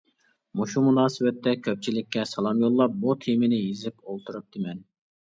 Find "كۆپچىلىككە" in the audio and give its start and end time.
1.67-2.23